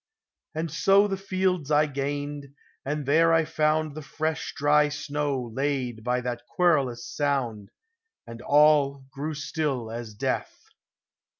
And 0.55 0.71
so 0.71 1.07
the 1.07 1.15
fields 1.15 1.69
I 1.69 1.85
gained, 1.85 2.55
and 2.83 3.05
there 3.05 3.31
I 3.31 3.45
found 3.45 3.93
The 3.93 4.01
fresh 4.01 4.55
dry 4.55 4.89
snow 4.89 5.51
laid 5.53 6.03
by 6.03 6.21
that 6.21 6.41
querulous 6.47 7.05
sound, 7.07 7.69
And 8.25 8.41
all 8.41 9.05
grew 9.11 9.35
still 9.35 9.91
as 9.91 10.15
death. 10.15 10.63